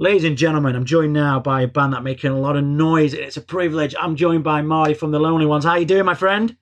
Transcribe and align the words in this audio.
Ladies 0.00 0.22
and 0.22 0.38
gentlemen, 0.38 0.76
I'm 0.76 0.84
joined 0.84 1.12
now 1.12 1.40
by 1.40 1.62
a 1.62 1.66
band 1.66 1.92
that 1.92 2.04
making 2.04 2.30
a 2.30 2.38
lot 2.38 2.54
of 2.54 2.62
noise, 2.62 3.14
and 3.14 3.22
it's 3.24 3.36
a 3.36 3.40
privilege. 3.40 3.96
I'm 3.98 4.14
joined 4.14 4.44
by 4.44 4.62
Marty 4.62 4.94
from 4.94 5.10
the 5.10 5.18
Lonely 5.18 5.44
Ones. 5.44 5.64
How 5.64 5.74
you 5.74 5.86
doing, 5.86 6.04
my 6.04 6.14
friend? 6.14 6.56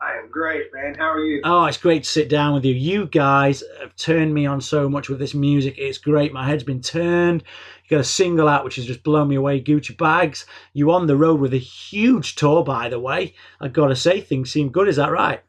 I 0.00 0.16
am 0.16 0.30
great, 0.30 0.72
man. 0.72 0.94
How 0.94 1.10
are 1.12 1.18
you? 1.18 1.42
Oh, 1.44 1.66
it's 1.66 1.76
great 1.76 2.04
to 2.04 2.08
sit 2.08 2.30
down 2.30 2.54
with 2.54 2.64
you. 2.64 2.72
You 2.72 3.04
guys 3.04 3.62
have 3.80 3.94
turned 3.96 4.32
me 4.32 4.46
on 4.46 4.62
so 4.62 4.88
much 4.88 5.10
with 5.10 5.18
this 5.18 5.34
music. 5.34 5.74
It's 5.76 5.98
great. 5.98 6.32
My 6.32 6.48
head's 6.48 6.64
been 6.64 6.80
turned. 6.80 7.42
You 7.84 7.98
got 7.98 8.00
a 8.00 8.04
single 8.04 8.48
out 8.48 8.64
which 8.64 8.76
has 8.76 8.86
just 8.86 9.02
blown 9.02 9.28
me 9.28 9.36
away, 9.36 9.60
Gucci 9.60 9.94
Bags. 9.94 10.46
You 10.72 10.90
on 10.90 11.06
the 11.06 11.18
road 11.18 11.38
with 11.38 11.52
a 11.52 11.58
huge 11.58 12.34
tour, 12.34 12.64
by 12.64 12.88
the 12.88 12.98
way. 12.98 13.34
I 13.60 13.68
gotta 13.68 13.94
say, 13.94 14.22
things 14.22 14.50
seem 14.50 14.70
good. 14.70 14.88
Is 14.88 14.96
that 14.96 15.12
right? 15.12 15.42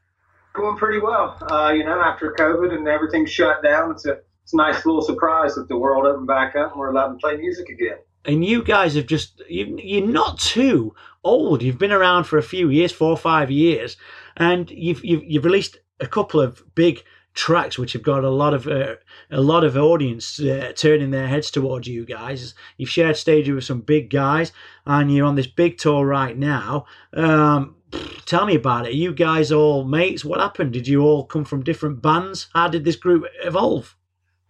Going 0.52 0.76
pretty 0.76 1.00
well. 1.00 1.38
Uh, 1.50 1.72
you 1.72 1.86
know, 1.86 2.02
after 2.02 2.36
COVID 2.38 2.74
and 2.74 2.90
everything 2.90 3.26
shut 3.26 3.64
down, 3.64 3.92
it's 3.92 4.06
a 4.06 4.20
it's 4.52 4.54
a 4.54 4.58
nice 4.58 4.86
little 4.86 5.02
surprise 5.02 5.56
that 5.56 5.70
the 5.70 5.78
world 5.78 6.06
opened 6.06 6.28
back 6.28 6.58
up 6.58 6.72
and 6.72 6.80
we're 6.80 6.92
allowed 6.92 7.14
to 7.14 7.18
play 7.20 7.38
music 7.38 7.70
again. 7.70 7.98
And 8.26 8.44
you 8.44 8.64
guys 8.64 8.96
have 8.96 9.08
just 9.08 9.42
you, 9.48 9.78
you're 9.82 10.06
not 10.06 10.40
too 10.40 10.94
old. 11.24 11.62
You've 11.62 11.78
been 11.78 11.94
around 11.94 12.26
for 12.26 12.38
a 12.38 12.44
few 12.44 12.70
years, 12.70 12.92
four 12.92 13.12
or 13.12 13.18
five 13.18 13.50
years, 13.50 13.96
and 14.36 14.70
you've 14.70 15.04
you've, 15.06 15.24
you've 15.24 15.46
released 15.46 15.78
a 16.02 16.08
couple 16.08 16.42
of 16.42 16.64
big 16.76 17.02
tracks 17.34 17.78
which 17.78 17.94
have 17.94 18.04
got 18.04 18.26
a 18.26 18.30
lot 18.30 18.54
of 18.54 18.68
uh, 18.68 18.96
a 19.32 19.40
lot 19.40 19.64
of 19.64 19.78
audience 19.78 20.38
uh, 20.42 20.74
turning 20.76 21.12
their 21.12 21.28
heads 21.28 21.50
towards 21.50 21.88
you 21.88 22.06
guys. 22.06 22.54
You've 22.76 22.90
shared 22.90 23.16
stages 23.16 23.56
with 23.56 23.64
some 23.64 23.80
big 23.80 24.10
guys, 24.10 24.52
and 24.86 25.16
you're 25.16 25.26
on 25.26 25.36
this 25.36 25.48
big 25.48 25.78
tour 25.78 26.06
right 26.06 26.38
now. 26.38 26.86
Um, 27.14 27.78
tell 28.26 28.46
me 28.46 28.56
about 28.56 28.86
it. 28.86 28.90
Are 28.90 28.98
you 28.98 29.14
guys 29.14 29.52
all 29.52 29.86
mates? 29.86 30.26
What 30.26 30.42
happened? 30.42 30.74
Did 30.74 30.90
you 30.90 31.04
all 31.04 31.26
come 31.26 31.46
from 31.46 31.64
different 31.64 32.02
bands? 32.02 32.50
How 32.54 32.68
did 32.68 32.84
this 32.84 32.98
group 32.98 33.24
evolve? 33.44 33.96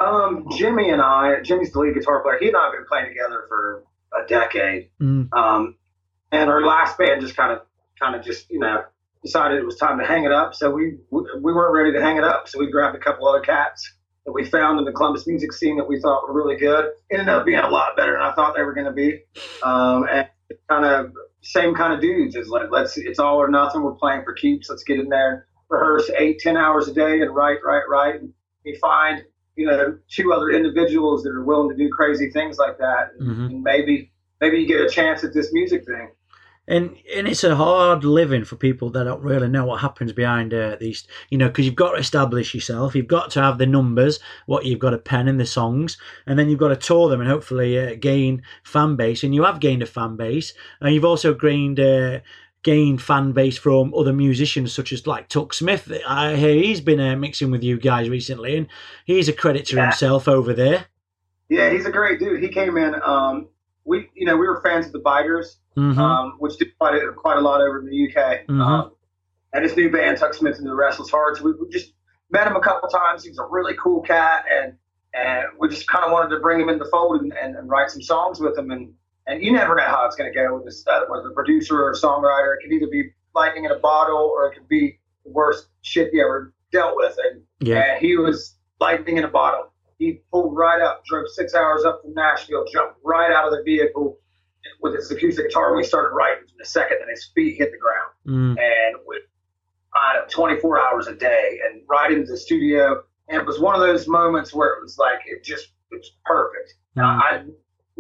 Um, 0.02 0.48
Jimmy 0.58 0.90
and 0.90 1.02
I, 1.02 1.42
Jimmy's 1.42 1.72
the 1.72 1.80
lead 1.80 1.94
guitar 1.94 2.22
player. 2.24 2.38
He 2.40 2.48
and 2.48 2.58
I 2.58 2.64
have 2.66 2.74
been 2.74 2.86
playing 2.86 3.08
together 3.08 3.46
for 3.48 3.84
a 4.14 4.28
decade. 4.28 4.90
Mm. 5.00 5.32
Um, 5.32 5.76
and 6.32 6.50
our 6.50 6.66
last 6.66 6.98
band 6.98 7.22
just 7.22 7.36
kind 7.36 7.52
of, 7.52 7.62
kind 8.00 8.16
of 8.16 8.26
just, 8.26 8.50
you 8.50 8.60
know, 8.60 8.84
decided 9.24 9.60
it 9.60 9.66
was 9.66 9.78
time 9.78 10.00
to 10.00 10.06
hang 10.06 10.26
it 10.26 10.32
up. 10.32 10.56
So 10.56 10.72
we, 10.72 10.98
we, 11.12 11.22
we 11.40 11.54
weren't 11.54 11.74
ready 11.74 11.92
to 11.94 12.02
hang 12.02 12.18
it 12.18 12.24
up. 12.24 12.48
So 12.50 12.58
we 12.58 12.72
grabbed 12.72 12.96
a 12.96 13.00
couple 13.00 13.28
other 13.28 13.42
cats 13.42 13.94
that 14.26 14.32
we 14.32 14.44
found 14.44 14.80
in 14.80 14.86
the 14.86 14.92
Columbus 14.92 15.28
music 15.28 15.54
scene 15.54 15.78
that 15.78 15.88
we 15.88 16.00
thought 16.00 16.28
were 16.28 16.34
really 16.34 16.56
good. 16.56 16.86
It 17.10 17.20
ended 17.20 17.30
up 17.30 17.46
being 17.46 17.60
a 17.60 17.70
lot 17.70 17.96
better 17.96 18.14
than 18.14 18.22
I 18.22 18.34
thought 18.34 18.56
they 18.56 18.64
were 18.64 18.74
going 18.74 18.88
to 18.88 18.92
be. 18.92 19.24
Um, 19.62 20.08
and 20.12 20.28
kind 20.70 20.86
of 20.86 21.14
same 21.42 21.76
kind 21.76 21.94
of 21.94 22.02
dudes 22.02 22.36
is 22.36 22.48
like, 22.48 22.72
let's, 22.72 22.98
it's 22.98 23.20
all 23.20 23.38
or 23.38 23.50
nothing. 23.50 23.84
We're 23.84 23.94
playing 23.94 24.24
for 24.24 24.34
keeps. 24.34 24.70
Let's 24.70 24.84
get 24.84 25.00
in 25.00 25.10
there, 25.10 25.48
rehearse 25.70 26.10
eight, 26.18 26.40
ten 26.40 26.58
hours 26.58 26.88
a 26.88 26.94
day 26.94 27.22
and 27.22 27.34
write, 27.36 27.60
write, 27.64 27.84
write. 27.90 28.22
And 28.22 28.34
we 28.66 28.76
find, 28.76 29.24
you 29.56 29.66
know, 29.66 29.98
two 30.10 30.34
other 30.34 30.50
individuals 30.50 31.24
that 31.24 31.32
are 31.32 31.44
willing 31.44 31.70
to 31.70 31.76
do 31.76 31.90
crazy 31.90 32.30
things 32.30 32.58
like 32.58 32.78
that. 32.78 33.12
Mhm. 33.20 33.46
And 33.48 33.64
maybe, 33.64 34.12
maybe 34.40 34.60
you 34.60 34.68
get 34.68 34.82
a 34.82 34.90
chance 34.90 35.24
at 35.24 35.34
this 35.34 35.52
music 35.54 35.86
thing. 35.86 36.10
And 36.68 36.96
and 37.16 37.28
it's 37.28 37.44
a 37.44 37.56
hard 37.56 38.04
living 38.04 38.46
for 38.46 38.56
people 38.56 38.92
that 38.92 39.04
don't 39.04 39.24
really 39.24 39.48
know 39.50 39.66
what 39.66 39.82
happens 39.82 40.14
behind 40.14 40.54
uh, 40.54 40.78
these, 40.80 41.06
you 41.30 41.38
know, 41.38 41.48
because 41.48 41.66
you've 41.66 41.76
got 41.76 41.94
to 41.94 41.98
establish 41.98 42.54
yourself. 42.54 42.96
You've 42.96 43.08
got 43.08 43.32
to 43.32 43.42
have 43.42 43.58
the 43.58 43.66
numbers, 43.66 44.20
what 44.46 44.66
you've 44.66 44.80
got 44.80 44.92
to 44.92 44.98
pen 45.00 45.28
in 45.28 45.38
the 45.38 45.46
songs, 45.46 45.98
and 46.28 46.38
then 46.38 46.50
you've 46.50 46.60
got 46.60 46.70
to 46.70 46.76
tour 46.76 47.10
them 47.10 47.20
and 47.20 47.30
hopefully 47.30 47.78
uh, 47.80 47.96
gain 48.00 48.44
fan 48.64 48.96
base. 48.96 49.24
And 49.24 49.34
you 49.34 49.44
have 49.44 49.60
gained 49.60 49.82
a 49.82 49.88
fan 49.88 50.16
base, 50.16 50.54
and 50.80 50.94
you've 50.94 51.06
also 51.06 51.34
gained. 51.34 51.80
Uh, 51.80 52.20
gained 52.64 53.02
fan 53.02 53.32
base 53.32 53.58
from 53.58 53.94
other 53.94 54.14
musicians 54.14 54.72
such 54.74 54.92
as 54.94 55.08
like 55.08 55.28
Tuck 55.30 55.54
Smith. 55.54 55.92
I 56.08 56.36
hear 56.36 56.54
he's 56.56 56.82
been 56.82 57.00
uh, 57.00 57.16
mixing 57.16 57.52
with 57.52 57.64
you 57.64 57.80
guys 57.80 58.10
recently, 58.10 58.58
and 58.58 58.68
he's 59.06 59.28
a 59.28 59.34
credit 59.34 59.66
to 59.68 59.76
Yeah. 59.78 59.84
himself 59.86 60.28
over 60.28 60.54
there. 60.54 60.86
Yeah, 61.50 61.70
he's 61.72 61.86
a 61.86 61.92
great 61.92 62.20
dude. 62.20 62.42
He 62.42 62.50
came 62.50 62.78
in. 62.78 62.96
Um, 63.04 63.50
we, 63.84 64.10
you 64.16 64.26
know, 64.26 64.38
we 64.38 64.48
were 64.48 64.62
fans 64.62 64.86
of 64.86 64.92
the 64.94 65.00
Biters, 65.00 65.58
hmm 65.76 65.98
um, 66.00 66.36
which 66.40 66.58
did 66.58 66.78
quite 66.78 66.96
a, 66.96 67.12
quite 67.14 67.38
a 67.38 67.42
lot 67.42 67.62
over 67.62 67.80
in 67.80 67.86
the 67.88 68.08
UK. 68.08 68.46
Mhm. 68.48 68.62
Um, 68.62 68.92
and 69.54 69.64
his 69.64 69.76
new 69.76 69.90
band, 69.92 70.18
Tuck 70.18 70.34
Smith 70.34 70.58
and 70.58 70.66
the 70.68 70.74
Restless 70.74 71.10
Hearts. 71.10 71.42
We, 71.42 71.52
we 71.54 71.68
just 71.70 71.94
met 72.30 72.48
him 72.48 72.56
a 72.56 72.62
couple 72.62 72.88
times. 72.90 73.24
He's 73.26 73.38
a 73.38 73.46
really 73.46 73.74
cool 73.82 74.02
cat, 74.02 74.46
and 74.50 74.74
and 75.14 75.46
we 75.60 75.68
just 75.68 75.88
kind 75.88 76.06
of 76.06 76.12
wanted 76.14 76.30
to 76.30 76.40
bring 76.40 76.62
him 76.62 76.70
in 76.70 76.80
the 76.80 76.86
fold 76.86 77.20
and, 77.22 77.34
and, 77.34 77.58
and 77.58 77.70
write 77.70 77.90
some 77.90 78.02
songs 78.02 78.40
with 78.40 78.58
him. 78.58 78.72
And 78.72 78.94
and 79.28 79.42
you 79.44 79.52
never 79.52 79.76
know 79.76 79.84
how 79.86 80.06
it's 80.06 80.16
going 80.16 80.32
to 80.32 80.38
go 80.38 80.56
with 80.56 80.66
this, 80.66 80.86
uh, 80.88 81.02
with 81.10 81.26
a 81.26 81.34
producer 81.34 81.76
or 81.84 81.92
a 81.92 81.96
songwriter. 81.96 82.56
It 82.56 82.64
could 82.64 82.74
either 82.74 82.88
be 82.92 83.12
lightning 83.36 83.66
in 83.66 83.72
a 83.72 83.80
bottle, 83.80 84.18
or 84.34 84.48
it 84.48 84.56
could 84.56 84.68
be 84.68 85.00
the 85.26 85.32
worst 85.32 85.68
shit 85.82 86.12
you 86.14 86.22
ever 86.24 86.54
dealt 86.72 86.96
with. 86.96 87.16
And 87.32 87.44
Yeah. 87.60 87.94
and 87.94 88.02
he 88.02 88.18
was 88.18 88.58
lightning 88.80 89.18
in 89.18 89.24
a 89.24 89.28
bottle. 89.30 89.72
He 90.00 90.22
pulled 90.32 90.56
right 90.58 90.82
up, 90.82 91.06
drove 91.06 91.28
six 91.30 91.54
hours 91.54 91.84
up 91.86 92.02
from 92.02 92.14
Nashville, 92.14 92.66
jumped 92.72 92.98
right 93.04 93.32
out 93.32 93.46
of 93.46 93.52
the 93.52 93.62
vehicle 93.64 94.18
with 94.82 94.96
his 94.96 95.12
acoustic 95.12 95.48
guitar. 95.50 95.68
and 95.70 95.78
We 95.78 95.84
started 95.84 96.14
writing 96.16 96.44
in 96.54 96.62
a 96.62 96.66
second, 96.66 96.98
and 97.02 97.10
his 97.10 97.30
feet 97.36 97.58
hit 97.58 97.72
the 97.72 97.78
ground. 97.78 98.58
Mm. 98.58 98.62
And 98.62 98.96
with 99.06 99.22
uh, 99.96 100.22
24 100.30 100.80
hours 100.80 101.08
a 101.08 101.14
day, 101.16 101.60
and 101.66 101.82
right 101.88 102.12
into 102.12 102.32
the 102.32 102.38
studio. 102.38 103.04
And 103.28 103.40
it 103.42 103.46
was 103.46 103.60
one 103.60 103.76
of 103.76 103.82
those 103.82 104.08
moments 104.08 104.54
where 104.54 104.70
it 104.74 104.82
was 104.82 104.98
like 104.98 105.20
it 105.26 105.44
just 105.44 105.68
it 105.92 105.98
was 105.98 106.12
perfect. 106.26 106.74
Mm. 106.98 107.04
I 107.04 107.44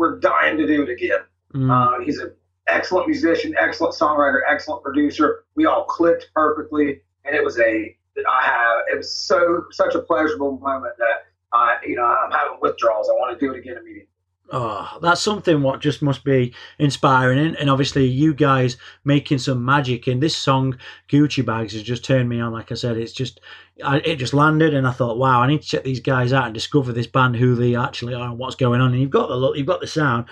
we're 0.01 0.19
dying 0.19 0.57
to 0.57 0.66
do 0.66 0.81
it 0.81 0.89
again. 0.89 1.19
Mm. 1.53 1.69
Uh, 1.69 2.03
he's 2.03 2.17
an 2.17 2.34
excellent 2.67 3.07
musician, 3.07 3.53
excellent 3.59 3.94
songwriter, 3.94 4.39
excellent 4.50 4.84
producer. 4.84 5.45
We 5.53 5.67
all 5.67 5.85
clicked 5.85 6.31
perfectly, 6.34 7.01
and 7.23 7.35
it 7.35 7.44
was 7.44 7.59
a 7.59 7.95
I 8.17 8.45
have 8.45 8.79
it 8.91 8.97
was 8.97 9.13
so 9.13 9.66
such 9.69 9.94
a 9.94 10.00
pleasurable 10.00 10.57
moment 10.57 10.95
that 10.97 11.28
I 11.53 11.78
you 11.85 11.95
know 11.95 12.03
I'm 12.03 12.31
having 12.31 12.57
withdrawals. 12.62 13.09
I 13.09 13.13
want 13.13 13.39
to 13.39 13.45
do 13.45 13.53
it 13.53 13.59
again 13.59 13.78
immediately. 13.78 14.07
Oh, 14.53 14.97
that's 15.01 15.22
something 15.22 15.62
what 15.62 15.79
just 15.79 16.01
must 16.01 16.25
be 16.25 16.53
inspiring, 16.78 17.56
and, 17.56 17.69
obviously 17.69 18.06
you 18.06 18.34
guys 18.34 18.75
making 19.06 19.38
some 19.38 19.63
magic. 19.63 20.09
in 20.09 20.19
this 20.19 20.35
song, 20.35 20.78
Gucci 21.07 21.45
Bags, 21.45 21.72
has 21.72 21.84
just 21.84 22.03
turned 22.03 22.28
me 22.28 22.41
on. 22.41 22.51
Like 22.51 22.69
I 22.69 22.75
said, 22.75 22.97
it's 22.97 23.13
just, 23.13 23.39
I, 23.81 24.00
it 24.00 24.17
just 24.17 24.34
landed, 24.34 24.73
and 24.73 24.85
I 24.85 24.91
thought, 24.91 25.17
wow, 25.17 25.41
I 25.41 25.47
need 25.47 25.62
to 25.62 25.67
check 25.67 25.85
these 25.85 26.01
guys 26.01 26.34
out 26.34 26.45
and 26.45 26.53
discover 26.53 26.91
this 26.91 27.07
band, 27.07 27.38
who 27.38 27.56
they 27.56 27.78
actually 27.78 28.13
are, 28.13 28.28
and 28.28 28.38
what's 28.38 28.56
going 28.56 28.81
on. 28.81 28.91
And 28.91 29.01
you've 29.01 29.09
got 29.09 29.29
the 29.29 29.38
look, 29.38 29.56
you've 29.56 29.67
got 29.67 29.79
the 29.79 29.88
sound. 29.88 30.25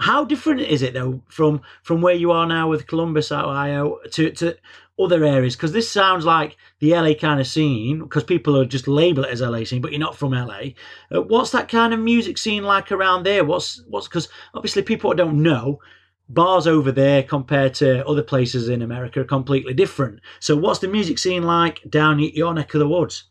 How 0.00 0.24
different 0.24 0.62
is 0.62 0.82
it 0.82 0.94
though 0.94 1.22
from 1.28 1.60
from 1.82 2.00
where 2.00 2.14
you 2.14 2.32
are 2.32 2.46
now 2.46 2.68
with 2.68 2.88
Columbus, 2.88 3.30
Ohio, 3.30 3.98
to 4.12 4.30
to 4.32 4.56
other 5.00 5.24
areas? 5.24 5.56
Because 5.56 5.72
this 5.72 5.90
sounds 5.90 6.24
like 6.24 6.56
the 6.78 6.92
LA 6.92 7.14
kind 7.14 7.40
of 7.40 7.46
scene. 7.46 8.00
Because 8.00 8.24
people 8.24 8.56
are 8.56 8.64
just 8.64 8.88
label 8.88 9.24
it 9.24 9.30
as 9.30 9.40
LA 9.40 9.64
scene, 9.64 9.80
but 9.80 9.92
you're 9.92 10.00
not 10.00 10.16
from 10.16 10.32
LA. 10.32 10.70
Uh, 11.10 11.22
what's 11.22 11.50
that 11.50 11.68
kind 11.68 11.94
of 11.94 12.00
music 12.00 12.38
scene 12.38 12.62
like 12.62 12.92
around 12.92 13.24
there? 13.24 13.44
What's 13.44 13.82
what's 13.88 14.08
because 14.08 14.28
obviously 14.54 14.82
people 14.82 15.12
don't 15.14 15.42
know 15.42 15.80
bars 16.28 16.66
over 16.66 16.92
there 16.92 17.24
compared 17.24 17.74
to 17.74 18.06
other 18.06 18.22
places 18.22 18.68
in 18.68 18.82
America 18.82 19.20
are 19.20 19.24
completely 19.24 19.74
different. 19.74 20.20
So 20.38 20.56
what's 20.56 20.78
the 20.78 20.86
music 20.86 21.18
scene 21.18 21.42
like 21.42 21.80
down 21.90 22.20
your 22.20 22.54
neck 22.54 22.72
of 22.74 22.78
the 22.78 22.88
woods? 22.88 23.24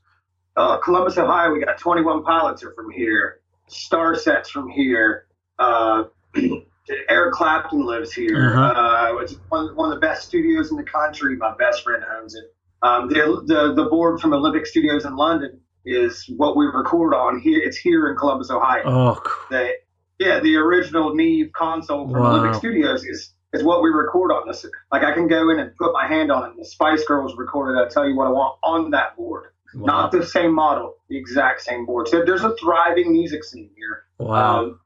uh, 0.60 0.78
Columbus, 0.78 1.18
Ohio. 1.18 1.52
We 1.54 1.64
got 1.64 1.78
21 1.78 2.24
Pilots 2.24 2.64
are 2.64 2.74
from 2.74 2.92
here. 2.92 3.40
Starset's 3.70 4.50
from 4.50 4.70
here. 4.70 5.28
Uh, 5.58 6.06
Eric 7.10 7.34
Clapton 7.34 7.86
lives 7.86 8.14
here. 8.14 8.54
Uh-huh. 8.56 9.16
Uh, 9.16 9.18
it's 9.22 9.36
one, 9.50 9.76
one 9.76 9.92
of 9.92 9.96
the 9.96 10.06
best 10.06 10.28
studios 10.28 10.72
in 10.72 10.78
the 10.78 10.84
country. 10.84 11.36
My 11.36 11.56
best 11.58 11.84
friend 11.84 12.04
owns 12.18 12.36
it. 12.36 12.54
Um, 12.82 13.10
the, 13.10 13.44
the 13.46 13.74
the 13.76 13.90
board 13.90 14.22
from 14.22 14.34
Olympic 14.34 14.66
Studios 14.66 15.04
in 15.04 15.16
London 15.16 15.60
is 15.86 16.26
what 16.38 16.56
we 16.56 16.66
record 16.66 17.14
on 17.14 17.40
here. 17.40 17.60
It's 17.60 17.78
here 17.78 18.10
in 18.10 18.18
Columbus, 18.18 18.50
Ohio. 18.50 18.84
Oh, 18.86 19.22
cool. 19.24 19.46
The, 19.50 19.74
yeah, 20.18 20.40
the 20.40 20.56
original 20.56 21.14
Neve 21.14 21.52
console 21.54 22.10
from 22.10 22.22
Wow. 22.22 22.38
Olympic 22.38 22.56
Studios 22.56 23.04
is 23.04 23.34
is 23.52 23.64
what 23.64 23.82
we 23.84 23.90
record 23.90 24.32
on 24.32 24.48
this. 24.48 24.66
Like 24.92 25.04
I 25.04 25.14
can 25.14 25.28
go 25.28 25.50
in 25.50 25.60
and 25.60 25.76
put 25.76 25.92
my 25.92 26.08
hand 26.08 26.32
on 26.32 26.46
it. 26.46 26.50
And 26.52 26.60
the 26.60 26.66
Spice 26.66 27.04
Girls 27.06 27.36
recorded. 27.36 27.80
I 27.80 27.90
tell 27.90 28.08
you 28.08 28.16
what 28.16 28.28
I 28.28 28.32
want 28.32 28.58
on 28.64 28.92
that 28.92 29.18
board 29.18 29.52
wow. 29.74 29.86
not 29.86 30.12
the 30.12 30.26
same 30.26 30.54
model, 30.54 30.96
the 31.10 31.18
exact 31.18 31.62
same 31.62 31.86
board. 31.86 32.08
So 32.08 32.24
there's 32.26 32.44
a 32.44 32.56
thriving 32.56 33.12
music 33.12 33.44
scene 33.44 33.70
here. 33.76 34.04
wow. 34.18 34.60
Um, 34.60 34.80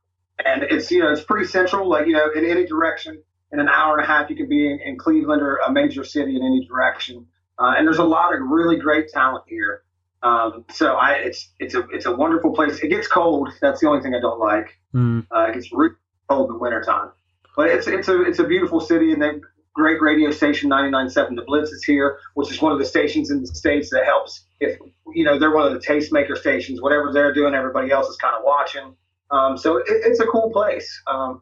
and 0.54 0.64
it's 0.64 0.92
you 0.92 1.00
know 1.00 1.12
it's 1.12 1.24
pretty 1.24 1.48
central. 1.48 1.88
Like 1.90 2.08
you 2.08 2.14
know 2.14 2.32
in 2.32 2.46
any 2.46 2.66
direction, 2.66 3.22
in 3.52 3.60
an 3.60 3.68
hour 3.68 3.98
and 3.98 4.04
a 4.04 4.08
half 4.08 4.30
you 4.30 4.36
could 4.36 4.50
be 4.50 4.72
in, 4.72 4.80
in 4.80 4.98
Cleveland 4.98 5.42
or 5.42 5.58
a 5.58 5.72
major 5.72 6.04
city 6.04 6.36
in 6.36 6.44
any 6.44 6.66
direction. 6.66 7.28
Uh, 7.60 7.76
and 7.78 7.88
there's 7.88 8.00
a 8.00 8.04
lot 8.04 8.34
of 8.34 8.42
really 8.42 8.78
great 8.78 9.10
talent 9.10 9.44
here. 9.48 9.84
Um, 10.24 10.66
so 10.72 10.94
I 10.94 11.14
it's 11.14 11.50
it's 11.60 11.76
a 11.76 11.82
it's 11.90 12.06
a 12.06 12.16
wonderful 12.16 12.54
place. 12.54 12.80
It 12.80 12.90
gets 12.90 13.08
cold. 13.08 13.50
That's 13.62 13.82
the 13.82 13.88
only 13.88 14.02
thing 14.02 14.16
I 14.16 14.22
don't 14.22 14.40
like. 14.40 14.78
Mm. 14.94 15.28
Uh, 15.34 15.50
it 15.50 15.56
gets 15.56 15.72
really 15.72 15.96
cold 16.30 16.50
in 16.50 16.54
the 16.54 16.60
wintertime. 16.60 17.12
But 17.56 17.70
it's 17.70 17.88
it's 17.88 18.08
a 18.08 18.22
it's 18.22 18.40
a 18.40 18.46
beautiful 18.46 18.80
city 18.80 19.12
and 19.12 19.22
they 19.22 19.32
great 19.74 20.02
radio 20.02 20.30
station 20.32 20.70
99.7 20.70 21.36
The 21.36 21.42
Blitz 21.42 21.72
is 21.72 21.84
here, 21.84 22.20
which 22.36 22.52
is 22.52 22.62
one 22.62 22.72
of 22.72 22.80
the 22.80 22.86
stations 22.86 23.32
in 23.32 23.42
the 23.42 23.48
states 23.48 23.90
that 23.90 24.06
helps 24.06 24.46
if 24.60 24.78
you 25.14 25.26
know 25.26 25.38
they're 25.38 25.54
one 25.54 25.68
of 25.68 25.74
the 25.74 25.86
tastemaker 25.86 26.38
stations. 26.38 26.82
Whatever 26.82 27.12
they're 27.12 27.34
doing, 27.34 27.54
everybody 27.54 27.92
else 27.92 28.08
is 28.08 28.18
kind 28.18 28.36
of 28.36 28.44
watching. 28.44 28.96
Um, 29.34 29.58
so 29.58 29.78
it, 29.78 29.86
it's 29.88 30.20
a 30.20 30.28
cool 30.28 30.52
place. 30.52 31.02
Um, 31.08 31.42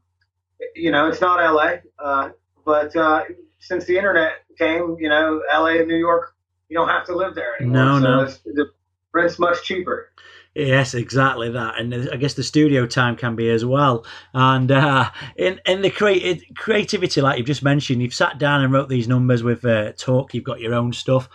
you 0.76 0.92
know, 0.92 1.10
it's 1.10 1.22
not 1.22 1.40
LA, 1.40 1.76
uh, 2.00 2.30
but 2.66 2.96
uh, 2.96 3.24
since 3.60 3.86
the 3.86 3.98
internet 3.98 4.32
came, 4.58 4.96
you 5.00 5.10
know, 5.10 5.42
LA 5.54 5.80
and 5.80 5.88
New 5.88 5.98
York, 5.98 6.34
you 6.70 6.78
don't 6.78 6.88
have 6.88 7.06
to 7.08 7.16
live 7.16 7.36
there 7.36 7.56
anymore. 7.60 8.00
No, 8.00 8.00
so 8.00 8.04
no. 8.04 8.54
The 8.54 8.72
rent's 9.14 9.40
much 9.40 9.64
cheaper. 9.64 10.14
Yes, 10.56 10.94
exactly 10.94 11.50
that, 11.50 11.80
and 11.80 12.10
I 12.12 12.18
guess 12.18 12.34
the 12.34 12.44
studio 12.44 12.86
time 12.86 13.16
can 13.16 13.38
be 13.38 13.50
as 13.50 13.64
well. 13.64 14.06
And 14.34 14.70
uh, 14.72 15.10
in 15.38 15.60
in 15.66 15.82
the 15.82 15.90
creative 15.90 16.44
creativity, 16.56 17.22
like 17.22 17.38
you've 17.38 17.48
just 17.48 17.64
mentioned, 17.64 18.02
you've 18.02 18.14
sat 18.14 18.38
down 18.38 18.62
and 18.62 18.72
wrote 18.72 18.90
these 18.90 19.08
numbers 19.08 19.44
with 19.44 19.64
uh, 19.66 19.94
Tuck. 19.94 20.34
You've 20.34 20.44
got 20.44 20.60
your 20.60 20.74
own 20.74 20.92
stuff. 20.92 21.30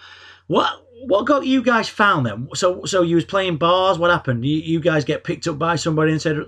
What 0.49 0.86
what 1.07 1.27
got 1.27 1.47
you 1.47 1.63
guys 1.63 1.89
found 1.89 2.27
then? 2.27 2.49
So 2.55 2.85
so 2.85 3.03
you 3.03 3.15
was 3.17 3.25
playing 3.25 3.57
bars. 3.57 3.99
What 3.99 4.11
happened? 4.11 4.45
You, 4.45 4.57
you 4.57 4.81
guys 4.81 5.05
get 5.05 5.25
picked 5.25 5.47
up 5.47 5.59
by 5.59 5.77
somebody 5.77 6.13
and 6.13 6.21
said, 6.21 6.39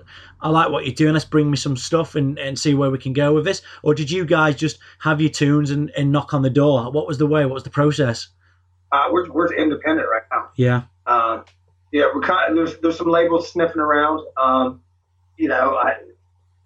"I 0.41 0.49
like 0.49 0.69
what 0.69 0.85
you're 0.85 0.93
doing. 0.95 1.13
Let's 1.13 1.25
bring 1.25 1.49
me 1.49 1.57
some 1.57 1.77
stuff 1.77 2.15
and, 2.15 2.37
and 2.37 2.57
see 2.59 2.73
where 2.73 2.89
we 2.89 2.97
can 2.97 3.13
go 3.13 3.33
with 3.33 3.45
this." 3.45 3.61
Or 3.83 3.93
did 3.95 4.11
you 4.11 4.25
guys 4.25 4.55
just 4.55 4.79
have 4.99 5.21
your 5.21 5.29
tunes 5.29 5.71
and, 5.71 5.89
and 5.97 6.11
knock 6.11 6.33
on 6.33 6.41
the 6.41 6.49
door? 6.49 6.91
What 6.91 7.07
was 7.07 7.17
the 7.17 7.27
way? 7.27 7.45
What 7.45 7.53
was 7.55 7.63
the 7.63 7.69
process? 7.69 8.27
Uh, 8.91 9.05
we're 9.11 9.29
we're 9.31 9.53
independent 9.53 10.07
right 10.09 10.23
now. 10.31 10.49
Yeah. 10.55 10.81
Uh, 11.05 11.41
yeah, 11.91 12.05
we're 12.13 12.21
kind 12.21 12.51
of, 12.51 12.55
there's 12.55 12.79
there's 12.81 12.97
some 12.97 13.07
labels 13.09 13.51
sniffing 13.51 13.79
around. 13.81 14.21
Um, 14.37 14.81
you 15.37 15.47
know, 15.47 15.75
I 15.75 15.93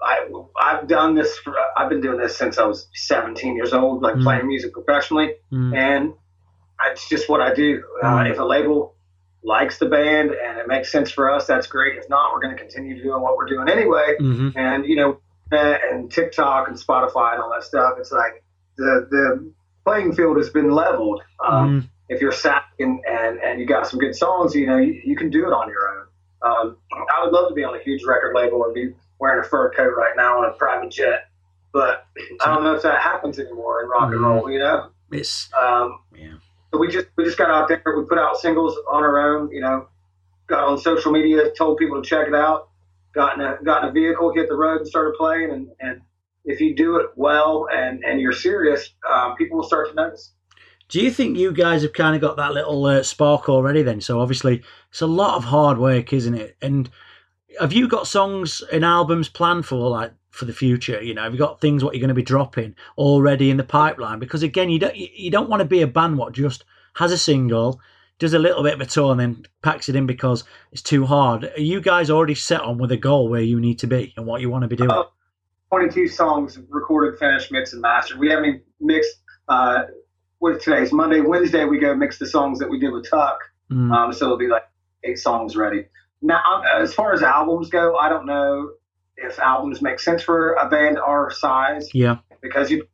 I 0.01 0.28
I've 0.60 0.88
done 0.88 1.16
this 1.16 1.38
for 1.38 1.54
I've 1.78 1.90
been 1.90 2.01
doing 2.01 2.18
this 2.18 2.36
since 2.38 2.57
I 2.57 2.66
was 2.66 2.88
17 2.94 3.56
years 3.56 3.74
old, 3.74 4.01
like 4.01 4.16
Mm. 4.16 4.24
playing 4.24 4.48
music 4.48 4.74
professionally, 4.74 5.36
Mm. 5.51 5.75
and 5.78 6.13
it's 6.91 7.07
just 7.09 7.30
what 7.30 7.41
I 7.41 7.53
do. 7.53 7.83
Uh, 8.01 8.07
Mm. 8.24 8.31
if 8.31 8.39
a 8.39 8.44
label 8.44 8.95
likes 9.44 9.77
the 9.77 9.88
band 9.88 10.31
and 10.31 10.57
it 10.57 10.68
makes 10.68 10.91
sense 10.91 11.12
for 11.12 11.30
us, 11.30 11.45
that's 11.47 11.68
great. 11.68 11.97
If 11.97 12.07
not, 12.09 12.31
we're 12.33 12.39
going 12.41 12.56
to 12.56 12.62
continue 12.62 13.01
doing 13.01 13.21
what 13.21 13.35
we're 13.38 13.45
doing 13.47 13.68
anyway. 13.69 14.15
hmm 14.19 14.50
And 14.56 14.85
you 14.85 14.95
know, 14.95 15.19
and 15.51 16.12
TikTok 16.12 16.68
and 16.68 16.77
Spotify 16.77 17.33
and 17.33 17.41
all 17.41 17.51
that 17.51 17.63
stuff. 17.63 17.95
It's 18.00 18.12
like 18.12 18.44
the 18.77 19.07
the 19.12 19.51
playing 19.85 20.13
field 20.13 20.38
has 20.38 20.50
been 20.50 20.71
leveled. 20.71 21.21
Um, 21.45 21.81
Mm. 21.81 21.89
if 22.09 22.21
you're 22.21 22.31
sat 22.31 22.63
and, 22.80 23.00
and, 23.06 23.39
and 23.39 23.59
you 23.59 23.65
got 23.65 23.85
some 23.88 24.00
good 24.00 24.15
songs, 24.15 24.56
you 24.56 24.65
know, 24.65 24.77
you, 24.77 25.00
you 25.03 25.15
can 25.15 25.30
do 25.30 25.45
it 25.47 25.51
on 25.53 25.68
your 25.69 25.89
own. 25.89 26.07
Um, 26.41 26.77
I 27.13 27.24
would 27.24 27.31
love 27.33 27.50
to 27.50 27.53
be 27.53 27.63
on 27.63 27.75
a 27.75 27.80
huge 27.80 28.03
record 28.06 28.33
label 28.35 28.63
and 28.65 28.74
be 28.74 28.94
wearing 29.19 29.39
a 29.44 29.47
fur 29.47 29.71
coat 29.71 29.94
right 29.95 30.13
now 30.15 30.38
on 30.39 30.45
a 30.50 30.53
private 30.53 30.91
jet, 30.91 31.30
but 31.71 32.06
I 32.41 32.53
don't 32.53 32.63
know 32.63 32.75
if 32.75 32.81
that 32.83 33.01
happens 33.01 33.39
anymore 33.39 33.81
in 33.83 33.89
rock 33.89 34.12
and 34.12 34.19
Mhm. 34.21 34.25
roll, 34.25 34.50
you 34.51 34.59
know? 34.59 34.89
It's 35.12 35.50
Um, 35.53 36.00
yeah. 36.13 36.33
So 36.74 36.80
we 36.80 36.88
just, 36.88 37.08
we 37.16 37.24
just 37.24 37.38
got 37.38 37.52
out 37.52 37.68
there, 37.68 37.81
we 37.96 38.04
put 38.06 38.18
out 38.18 38.38
singles 38.38 38.75
on 38.92 39.04
our 39.04 39.38
own, 39.38 39.52
you 39.52 39.62
know, 39.62 39.88
got 40.48 40.64
on 40.64 40.80
social 40.80 41.12
media, 41.12 41.52
told 41.56 41.78
people 41.78 42.02
to 42.02 42.08
check 42.08 42.28
it 42.28 42.34
out, 42.34 42.70
got 43.14 43.38
in 43.38 43.46
a, 43.46 43.58
got 43.64 43.84
in 43.84 43.90
a 43.90 43.92
vehicle, 43.92 44.34
hit 44.34 44.50
the 44.50 44.56
road 44.56 44.80
and 44.80 44.88
started 44.88 45.14
playing. 45.16 45.52
And, 45.52 45.68
and 45.80 46.02
if 46.46 46.60
you 46.60 46.75
do 46.75 46.96
it 46.98 47.12
well 47.16 47.68
and, 47.72 48.04
and 48.04 48.20
you're 48.20 48.34
serious, 48.34 48.90
um, 49.08 49.36
people 49.36 49.58
will 49.58 49.68
start 49.68 49.90
to 49.90 49.94
notice. 49.94 50.31
Do 50.90 51.00
you 51.00 51.12
think 51.12 51.38
you 51.38 51.54
guys 51.54 51.84
have 51.84 51.94
kind 51.94 52.16
of 52.16 52.22
got 52.22 52.38
that 52.38 52.54
little 52.54 52.84
uh, 52.86 53.04
spark 53.04 53.50
already 53.50 53.84
then? 53.84 54.02
So 54.02 54.19
obviously 54.19 54.64
it's 54.90 55.02
a 55.02 55.08
lot 55.08 55.36
of 55.36 55.44
hard 55.44 55.78
work, 55.78 56.12
isn't 56.12 56.34
it? 56.34 56.58
And 56.60 56.90
have 57.60 57.72
you 57.72 57.88
got 57.88 58.08
songs 58.08 58.64
and 58.72 58.84
albums 58.84 59.30
planned 59.30 59.68
for 59.68 59.90
like 59.90 60.12
for 60.33 60.45
the 60.45 60.53
future? 60.53 61.01
You 61.01 61.13
know, 61.13 61.24
have 61.24 61.33
you 61.33 61.39
got 61.39 61.62
things 61.62 61.83
what 61.83 61.94
you're 61.94 62.01
going 62.01 62.09
to 62.09 62.15
be 62.15 62.24
dropping 62.24 62.75
already 62.97 63.50
in 63.51 63.57
the 63.57 63.63
pipeline? 63.63 64.19
Because 64.19 64.44
again, 64.44 64.69
you 64.69 64.80
don't 64.80 64.95
you 64.95 65.31
don't 65.31 65.50
want 65.50 65.62
to 65.62 65.65
be 65.65 65.81
a 65.81 65.88
band 65.88 66.18
what 66.18 66.33
just 66.33 66.65
has 66.95 67.12
a 67.12 67.18
single, 67.18 67.80
does 68.19 68.33
a 68.33 68.39
little 68.39 68.63
bit 68.63 68.74
of 68.74 68.81
a 68.81 68.85
tour, 68.85 69.12
and 69.12 69.19
then 69.19 69.45
packs 69.62 69.89
it 69.89 69.95
in 69.95 70.07
because 70.07 70.44
it's 70.71 70.81
too 70.81 71.06
hard. 71.06 71.45
Are 71.45 71.62
you 71.62 71.80
guys 71.80 72.09
already 72.09 72.35
set 72.35 72.62
on 72.62 72.80
with 72.80 72.91
a 72.91 72.97
goal 72.97 73.30
where 73.30 73.41
you 73.41 73.59
need 73.59 73.80
to 73.80 73.88
be 73.88 74.13
and 74.18 74.25
what 74.25 74.41
you 74.41 74.50
want 74.50 74.63
to 74.63 74.68
be 74.68 74.75
doing? 74.75 74.91
Oh. 74.91 75.09
22 75.69 76.07
songs 76.07 76.59
recorded, 76.69 77.18
finished, 77.18 77.51
mixed, 77.51 77.74
and 77.74 77.81
mastered. 77.81 78.19
We 78.19 78.30
haven't 78.30 78.62
mixed. 78.80 79.09
Uh, 79.50 79.85
what 80.38 80.56
is 80.56 80.63
today's 80.63 80.91
Monday, 80.91 81.19
Wednesday? 81.19 81.65
We 81.65 81.80
go 81.80 81.95
mix 81.95 82.19
the 82.19 82.27
songs 82.27 82.59
that 82.59 82.69
we 82.69 82.80
did 82.80 82.91
with 82.91 83.09
Tuck. 83.09 83.39
Mm, 83.71 83.91
Um, 83.91 84.13
so 84.13 84.25
it'll 84.25 84.38
be 84.38 84.47
like 84.47 84.65
eight 85.03 85.18
songs 85.18 85.56
ready. 85.56 85.85
Now, 86.21 86.41
um, 86.45 86.63
as 86.80 86.94
far 86.94 87.12
as 87.12 87.24
albums 87.24 87.69
go, 87.69 87.95
I 87.97 88.07
don't 88.07 88.27
know 88.27 88.69
if 89.18 89.39
albums 89.39 89.81
make 89.81 90.00
sense 90.00 90.21
for 90.24 90.54
a 90.54 90.68
band 90.69 90.98
our 90.98 91.31
size 91.31 91.89
yeah, 91.94 92.18
because 92.42 92.69
you 92.71 92.86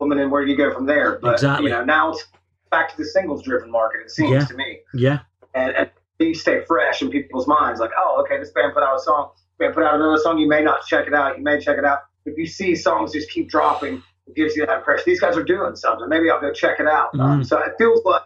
woman 0.00 0.18
in 0.18 0.30
where 0.30 0.42
you 0.42 0.56
go 0.56 0.72
from 0.72 0.86
there. 0.86 1.18
But 1.20 1.34
Exactly. 1.34 1.66
you 1.70 1.72
know, 1.76 1.84
now 1.84 2.10
it's 2.12 2.24
back 2.70 2.90
to 2.90 2.96
the 2.96 3.04
singles 3.04 3.42
driven 3.42 3.70
market. 3.70 4.00
It 4.02 4.10
seems 4.10 4.30
Yeah. 4.32 4.44
to 4.44 4.54
me, 4.54 4.80
yeah, 4.94 5.18
and, 5.54 5.74
and 5.76 5.90
you 6.18 6.34
stay 6.34 6.62
fresh 6.66 7.02
in 7.02 7.10
people's 7.10 7.46
minds. 7.46 7.80
Like, 7.80 7.90
oh, 7.96 8.22
okay, 8.24 8.38
this 8.38 8.50
band 8.50 8.74
put 8.74 8.82
out 8.82 8.96
a 8.96 9.00
song. 9.00 9.30
Band 9.58 9.74
put 9.74 9.84
out 9.84 9.94
another 9.94 10.18
song. 10.18 10.38
You 10.38 10.48
may 10.48 10.62
not 10.62 10.84
check 10.86 11.06
it 11.06 11.14
out. 11.14 11.38
You 11.38 11.44
may 11.44 11.60
check 11.60 11.78
it 11.78 11.84
out. 11.84 12.00
If 12.26 12.36
you 12.36 12.46
see 12.46 12.74
songs 12.74 13.12
just 13.12 13.30
keep 13.30 13.48
dropping, 13.48 14.02
it 14.26 14.34
gives 14.34 14.56
you 14.56 14.66
that 14.66 14.78
impression. 14.78 15.04
These 15.06 15.20
guys 15.20 15.36
are 15.36 15.44
doing 15.44 15.76
something. 15.76 16.08
Maybe 16.08 16.30
I'll 16.30 16.40
go 16.40 16.52
check 16.52 16.80
it 16.80 16.86
out. 16.86 17.10
Um, 17.14 17.40
Mhm. 17.42 17.46
so 17.46 17.58
it 17.62 17.72
feels 17.78 18.04
like 18.04 18.22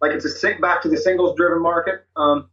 like 0.00 0.12
it's 0.12 0.24
a 0.24 0.28
sing- 0.28 0.60
back 0.60 0.80
to 0.82 0.88
the 0.88 0.96
singles 0.96 1.36
driven 1.36 1.60
market. 1.60 2.04
Um, 2.14 2.48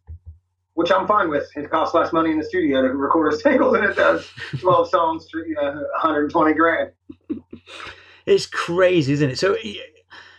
which 0.75 0.91
I'm 0.91 1.07
fine 1.07 1.29
with. 1.29 1.49
It 1.55 1.69
costs 1.69 1.95
less 1.95 2.13
money 2.13 2.31
in 2.31 2.37
the 2.37 2.45
studio 2.45 2.81
to 2.83 2.89
record 2.89 3.33
a 3.33 3.37
single 3.37 3.71
than 3.71 3.83
it 3.83 3.95
does 3.95 4.29
12 4.59 4.89
songs 4.89 5.27
for 5.29 5.45
you 5.45 5.55
know 5.55 5.71
120 5.71 6.53
grand. 6.53 6.91
it's 8.25 8.45
crazy, 8.45 9.13
isn't 9.13 9.31
it? 9.31 9.39
So, 9.39 9.57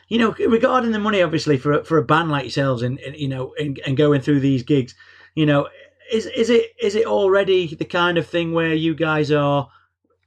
you 0.08 0.18
know, 0.18 0.34
regarding 0.46 0.92
the 0.92 0.98
money, 0.98 1.22
obviously 1.22 1.56
for 1.58 1.72
a- 1.72 1.84
for 1.84 1.98
a 1.98 2.04
band 2.04 2.30
like 2.30 2.44
yourselves, 2.44 2.82
and, 2.82 2.98
and 3.00 3.16
you 3.16 3.28
know, 3.28 3.54
and, 3.58 3.80
and 3.84 3.96
going 3.96 4.20
through 4.20 4.40
these 4.40 4.62
gigs, 4.62 4.94
you 5.34 5.46
know, 5.46 5.68
is 6.12 6.26
is 6.26 6.50
it 6.50 6.72
is 6.80 6.94
it 6.94 7.06
already 7.06 7.74
the 7.74 7.84
kind 7.84 8.16
of 8.18 8.26
thing 8.26 8.52
where 8.52 8.72
you 8.74 8.94
guys 8.94 9.32
are 9.32 9.68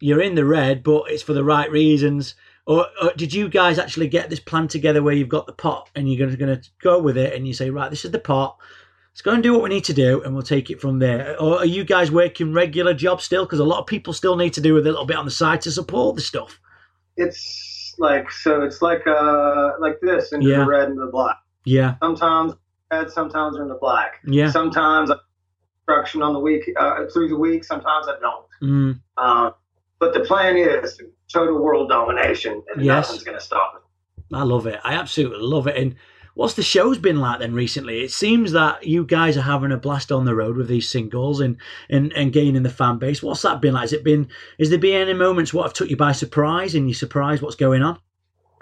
you're 0.01 0.21
in 0.21 0.35
the 0.35 0.45
red, 0.45 0.83
but 0.83 1.03
it's 1.07 1.23
for 1.23 1.33
the 1.33 1.43
right 1.43 1.69
reasons? 1.71 2.35
Or, 2.65 2.85
or 3.01 3.11
did 3.17 3.33
you 3.33 3.49
guys 3.49 3.79
actually 3.79 4.07
get 4.07 4.29
this 4.29 4.39
plan 4.39 4.67
together 4.67 5.01
where 5.01 5.15
you've 5.15 5.27
got 5.27 5.47
the 5.47 5.53
pot 5.53 5.89
and 5.95 6.07
you're 6.11 6.27
going 6.27 6.37
to 6.37 6.69
go 6.81 7.01
with 7.01 7.17
it 7.17 7.33
and 7.33 7.47
you 7.47 7.53
say, 7.53 7.71
right, 7.71 7.89
this 7.89 8.05
is 8.05 8.11
the 8.11 8.19
pot. 8.19 8.57
Let's 9.19 9.25
go 9.25 9.31
and 9.33 9.43
do 9.43 9.51
what 9.51 9.63
we 9.63 9.67
need 9.67 9.83
to 9.83 9.93
do, 9.93 10.23
and 10.23 10.33
we'll 10.33 10.43
take 10.43 10.69
it 10.69 10.79
from 10.79 10.99
there. 10.99 11.35
Or 11.41 11.57
are 11.57 11.65
you 11.65 11.83
guys 11.83 12.09
working 12.09 12.53
regular 12.53 12.93
jobs 12.93 13.25
still? 13.25 13.43
Because 13.43 13.59
a 13.59 13.65
lot 13.65 13.79
of 13.79 13.85
people 13.85 14.13
still 14.13 14.37
need 14.37 14.53
to 14.53 14.61
do 14.61 14.77
a 14.77 14.79
little 14.79 15.03
bit 15.03 15.17
on 15.17 15.25
the 15.25 15.31
side 15.31 15.59
to 15.63 15.71
support 15.73 16.15
the 16.15 16.21
stuff. 16.21 16.57
It's 17.17 17.95
like 17.97 18.31
so. 18.31 18.61
It's 18.61 18.81
like 18.81 19.05
uh 19.05 19.71
like 19.81 19.99
this 20.01 20.31
into 20.31 20.47
Yeah. 20.47 20.59
the 20.59 20.67
red 20.67 20.87
and 20.87 20.97
the 20.97 21.07
black. 21.07 21.35
Yeah, 21.65 21.95
Sometimes 22.01 22.53
red, 22.93 23.11
sometimes 23.11 23.57
in 23.57 23.67
the 23.67 23.75
black. 23.81 24.21
yeah. 24.25 24.51
Sometimes 24.51 25.11
instruction 25.81 26.21
on 26.21 26.31
the 26.31 26.39
week 26.39 26.71
uh, 26.79 26.99
through 27.11 27.27
the 27.27 27.35
week. 27.37 27.65
Sometimes 27.65 28.07
I 28.07 28.15
don't. 28.21 28.45
Mm, 28.63 29.01
Uh, 29.17 29.51
but 29.99 30.13
the 30.13 30.21
plan 30.21 30.55
is 30.55 30.97
total 31.27 31.61
world 31.61 31.89
domination, 31.89 32.63
and 32.73 32.85
Yes. 32.85 33.07
nothing's 33.09 33.25
going 33.25 33.37
to 33.37 33.43
stop 33.43 33.73
it. 33.75 34.33
I 34.33 34.43
love 34.43 34.65
it. 34.65 34.79
I 34.85 34.93
absolutely 34.93 35.39
love 35.41 35.67
it. 35.67 35.75
And 35.75 35.95
what's 36.39 36.53
the 36.53 36.63
show's 36.63 36.97
been 36.97 37.19
like 37.19 37.39
then 37.39 37.53
recently? 37.53 38.01
It 38.01 38.11
seems 38.11 38.53
that 38.53 38.87
you 38.87 39.05
guys 39.05 39.35
are 39.35 39.41
having 39.41 39.73
a 39.73 39.77
blast 39.77 40.09
on 40.09 40.23
the 40.23 40.33
road 40.33 40.55
with 40.55 40.69
these 40.69 40.89
singles 40.89 41.41
and 41.41 41.57
and, 41.89 42.13
and 42.13 42.31
gaining 42.31 42.63
the 42.63 42.69
fan 42.69 42.97
base. 42.97 43.21
What's 43.21 43.41
that 43.41 43.59
been 43.59 43.73
like? 43.73 43.81
Has 43.81 43.93
it 43.93 44.05
been? 44.05 44.29
Is 44.57 44.69
there 44.69 44.79
been 44.79 45.01
any 45.01 45.13
moments 45.13 45.53
what 45.53 45.63
have 45.63 45.73
took 45.73 45.89
you 45.89 45.97
by 45.97 46.13
surprise 46.13 46.75
and 46.75 46.87
you 46.87 46.93
surprised 46.93 47.41
what's 47.41 47.57
going 47.57 47.83
on? 47.83 47.99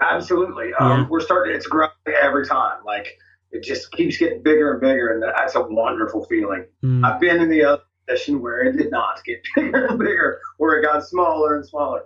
Absolutely. 0.00 0.72
Um, 0.74 1.02
Yeah. 1.02 1.06
We're 1.08 1.20
starting. 1.20 1.54
It's 1.54 1.68
growing 1.68 1.92
every 2.20 2.46
time. 2.46 2.78
Like 2.84 3.16
it 3.52 3.62
just 3.62 3.92
keeps 3.92 4.18
getting 4.18 4.42
bigger 4.42 4.72
and 4.72 4.80
bigger, 4.80 5.12
and 5.12 5.22
that's 5.22 5.54
a 5.54 5.62
wonderful 5.62 6.24
feeling. 6.24 6.66
Mm, 6.82 7.06
I've 7.06 7.20
been 7.20 7.40
in 7.40 7.48
the 7.48 7.62
other 7.62 7.82
position 8.08 8.42
where 8.42 8.62
it 8.62 8.76
did 8.76 8.90
not 8.90 9.22
get 9.24 9.38
bigger 9.54 9.86
and 9.86 9.98
bigger, 10.00 10.40
where 10.56 10.80
it 10.80 10.84
got 10.84 11.06
smaller 11.06 11.54
and 11.54 11.64
smaller. 11.64 12.02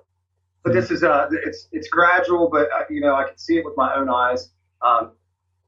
But 0.64 0.74
this 0.74 0.90
is 0.90 1.02
uh, 1.02 1.28
it's 1.30 1.68
it's 1.72 1.88
gradual, 1.88 2.50
but 2.52 2.68
uh, 2.76 2.84
you 2.90 3.00
know 3.00 3.14
I 3.14 3.24
can 3.24 3.38
see 3.38 3.56
it 3.56 3.64
with 3.64 3.74
my 3.78 3.94
own 3.94 4.10
eyes. 4.10 4.50
Um, 4.82 5.12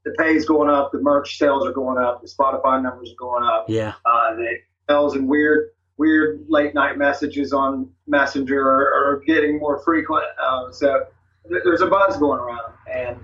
the 0.05 0.11
pay's 0.17 0.45
going 0.45 0.69
up, 0.69 0.91
the 0.91 0.99
merch 1.01 1.37
sales 1.37 1.65
are 1.65 1.71
going 1.73 1.97
up, 1.97 2.21
the 2.21 2.27
Spotify 2.27 2.81
numbers 2.81 3.11
are 3.11 3.15
going 3.19 3.43
up. 3.43 3.65
yeah, 3.67 3.93
Uh, 4.05 4.35
the 4.35 4.57
emails 4.89 5.15
and 5.15 5.27
weird 5.27 5.69
weird 5.97 6.45
late 6.49 6.73
night 6.73 6.97
messages 6.97 7.53
on 7.53 7.89
Messenger 8.05 8.59
are, 8.61 8.93
are 9.13 9.23
getting 9.25 9.57
more 9.59 9.81
frequent. 9.83 10.25
Um, 10.39 10.71
so 10.73 11.05
th- 11.49 11.61
there's 11.63 11.81
a 11.81 11.87
buzz 11.87 12.17
going 12.17 12.39
around, 12.39 12.73
and 12.93 13.17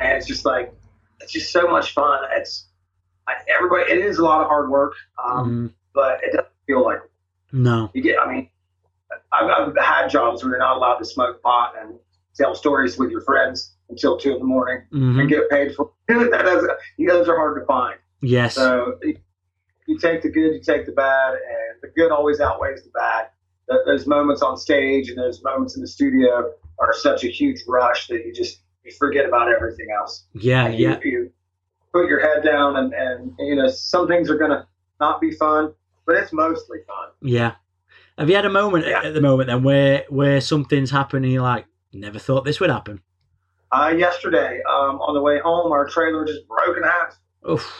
and 0.00 0.16
it's 0.18 0.26
just 0.26 0.44
like 0.44 0.72
it's 1.20 1.32
just 1.32 1.52
so 1.52 1.68
much 1.68 1.92
fun. 1.94 2.20
It's 2.32 2.66
I, 3.26 3.34
everybody. 3.54 3.92
It 3.92 3.98
is 4.04 4.18
a 4.18 4.24
lot 4.24 4.40
of 4.40 4.46
hard 4.48 4.70
work, 4.70 4.94
um, 5.24 5.68
Mm, 5.68 5.74
but 5.94 6.22
it 6.24 6.32
doesn't 6.32 6.48
feel 6.66 6.82
like 6.84 7.00
no, 7.52 7.90
you 7.94 8.02
get. 8.02 8.18
I 8.18 8.32
mean, 8.32 8.48
I've, 9.32 9.48
I've 9.50 9.76
had 9.76 10.08
jobs 10.08 10.42
where 10.42 10.50
you're 10.52 10.58
not 10.58 10.76
allowed 10.76 10.96
to 10.98 11.04
smoke 11.04 11.42
pot 11.42 11.74
and 11.80 11.98
tell 12.34 12.54
stories 12.54 12.96
with 12.98 13.10
your 13.10 13.20
friends 13.22 13.74
until 13.90 14.16
two 14.18 14.32
in 14.34 14.38
the 14.38 14.44
morning 14.44 14.82
Mhm. 14.92 15.20
and 15.20 15.28
get 15.28 15.48
paid 15.50 15.74
for. 15.74 15.90
that 16.08 16.30
doesn't. 16.44 16.70
Those 16.98 17.28
are 17.28 17.36
hard 17.36 17.60
to 17.60 17.66
find. 17.66 17.96
yes, 18.22 18.54
So 18.54 18.98
you 19.86 19.98
take 19.98 20.22
the 20.22 20.28
good, 20.30 20.54
you 20.54 20.60
take 20.62 20.86
the 20.86 20.92
bad, 20.92 21.32
and 21.34 21.80
the 21.82 21.88
good 21.96 22.10
always 22.12 22.40
outweighs 22.40 22.82
the 22.84 22.90
bad. 22.90 23.28
Th- 23.70 23.80
Those 23.86 24.06
moments 24.06 24.42
on 24.42 24.56
stage 24.56 25.08
and 25.08 25.18
those 25.18 25.42
moments 25.42 25.76
in 25.76 25.82
the 25.82 25.88
studio 25.88 26.52
are 26.78 26.92
such 26.92 27.24
a 27.24 27.28
huge 27.28 27.60
rush 27.66 28.08
that 28.08 28.24
you 28.26 28.32
just 28.32 28.62
you 28.84 28.92
forget 28.98 29.26
about 29.26 29.48
everything 29.52 29.88
else. 29.98 30.26
yeah, 30.34 30.64
And 30.66 30.74
you, 30.78 30.88
yeah, 30.88 31.00
you 31.04 31.30
put 31.92 32.08
your 32.08 32.20
head 32.20 32.42
down, 32.42 32.76
and, 32.76 32.92
and 32.94 33.32
you 33.38 33.54
know 33.56 33.68
some 33.68 34.06
things 34.08 34.30
are 34.30 34.38
gonna 34.38 34.66
not 35.00 35.20
be 35.20 35.30
fun, 35.32 35.72
but 36.06 36.16
it's 36.16 36.32
mostly 36.32 36.78
fun. 36.86 37.08
yeah. 37.22 37.52
Have 38.18 38.28
you 38.28 38.34
had 38.34 38.46
a 38.46 38.50
moment 38.50 38.84
Yeah. 38.86 39.02
at 39.04 39.14
the 39.14 39.20
moment 39.20 39.46
then 39.48 39.62
where 39.62 40.04
where 40.08 40.40
something's 40.40 40.90
happening? 40.90 41.30
you're 41.30 41.42
like, 41.42 41.66
never 41.92 42.18
thought 42.18 42.44
this 42.44 42.58
would 42.60 42.70
happen? 42.70 43.00
Uh, 43.70 43.94
yesterday, 43.96 44.60
um, 44.68 45.00
on 45.00 45.14
the 45.14 45.20
way 45.20 45.38
home, 45.38 45.72
our 45.72 45.86
trailer 45.86 46.24
just 46.24 46.46
broke 46.48 46.76
in 46.76 46.82
half. 46.82 47.18
Oof. 47.48 47.70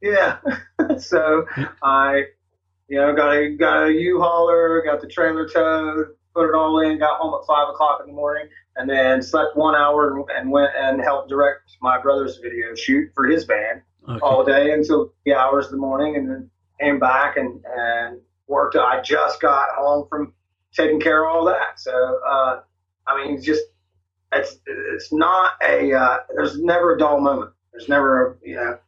Yeah. 0.00 0.38
so 0.98 1.46
I, 1.82 2.24
you 2.88 2.98
know, 2.98 3.14
got 3.14 3.32
a 3.36 3.50
got 3.50 3.88
a 3.88 3.92
U-hauler, 3.92 4.82
got 4.84 5.00
the 5.00 5.06
trailer 5.06 5.48
towed, 5.48 6.06
put 6.34 6.48
it 6.48 6.54
all 6.54 6.80
in, 6.80 6.98
got 6.98 7.20
home 7.20 7.34
at 7.40 7.46
five 7.46 7.68
o'clock 7.68 8.00
in 8.00 8.06
the 8.06 8.12
morning, 8.12 8.48
and 8.76 8.88
then 8.88 9.22
slept 9.22 9.56
one 9.56 9.74
hour 9.74 10.16
and, 10.16 10.24
and 10.36 10.50
went 10.50 10.72
and 10.76 11.00
helped 11.00 11.28
direct 11.28 11.76
my 11.80 12.00
brother's 12.00 12.38
video 12.38 12.74
shoot 12.74 13.10
for 13.14 13.26
his 13.26 13.44
band 13.44 13.82
Okay. 14.08 14.18
all 14.20 14.44
day 14.44 14.72
until 14.72 15.12
the 15.24 15.34
hours 15.34 15.66
of 15.66 15.70
the 15.72 15.76
morning, 15.76 16.16
and 16.16 16.28
then 16.28 16.50
came 16.80 16.98
back 16.98 17.36
and 17.36 17.62
and 17.76 18.18
worked. 18.48 18.76
I 18.76 19.00
just 19.02 19.40
got 19.40 19.68
home 19.76 20.06
from 20.08 20.34
taking 20.74 21.00
care 21.00 21.24
of 21.24 21.30
all 21.36 21.44
that. 21.44 21.78
So 21.78 21.92
uh, 22.26 22.60
I 23.06 23.24
mean, 23.24 23.40
just 23.40 23.62
it's 24.32 24.56
it's 24.66 25.12
not 25.12 25.52
a 25.62 25.92
uh, 25.92 26.18
there's 26.34 26.58
never 26.58 26.94
a 26.94 26.98
dull 26.98 27.20
moment. 27.20 27.52
There's 27.72 27.88
never 27.88 28.32
a 28.32 28.36
you 28.48 28.56
know 28.56 28.78